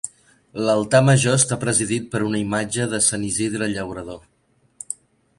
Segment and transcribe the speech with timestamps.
[0.67, 4.23] L'altar major està presidit per una imatge de sant Isidre Llaurador.